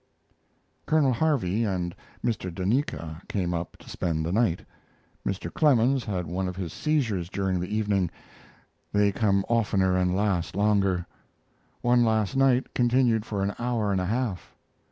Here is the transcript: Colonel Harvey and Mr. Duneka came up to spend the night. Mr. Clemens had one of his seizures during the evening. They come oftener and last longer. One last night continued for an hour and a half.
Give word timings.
Colonel 0.87 1.13
Harvey 1.13 1.63
and 1.63 1.93
Mr. 2.25 2.51
Duneka 2.51 3.21
came 3.27 3.53
up 3.53 3.77
to 3.77 3.87
spend 3.87 4.25
the 4.25 4.31
night. 4.31 4.65
Mr. 5.23 5.53
Clemens 5.53 6.05
had 6.05 6.25
one 6.25 6.47
of 6.47 6.55
his 6.55 6.73
seizures 6.73 7.29
during 7.29 7.59
the 7.59 7.67
evening. 7.69 8.09
They 8.91 9.11
come 9.11 9.45
oftener 9.47 9.95
and 9.95 10.15
last 10.15 10.55
longer. 10.55 11.05
One 11.81 12.03
last 12.03 12.35
night 12.35 12.73
continued 12.73 13.27
for 13.27 13.43
an 13.43 13.53
hour 13.59 13.91
and 13.91 14.01
a 14.01 14.07
half. 14.07 14.55